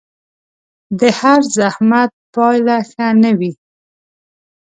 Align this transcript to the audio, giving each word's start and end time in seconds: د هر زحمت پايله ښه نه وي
د 0.99 1.01
هر 1.19 1.41
زحمت 1.57 2.11
پايله 2.33 2.77
ښه 2.89 3.07
نه 3.23 3.31
وي 3.39 3.51